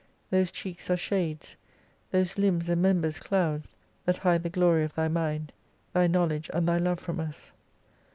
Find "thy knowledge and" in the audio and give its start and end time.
5.93-6.67